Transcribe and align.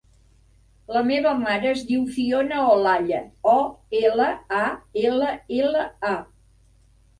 La 0.95 1.03
meva 1.09 1.33
mare 1.41 1.69
es 1.71 1.83
diu 1.89 2.07
Fiona 2.15 2.63
Olalla: 2.71 3.21
o, 3.53 3.55
ela, 4.01 4.33
a, 4.63 4.65
ela, 5.05 5.31
ela, 5.61 5.87
a. 6.17 6.19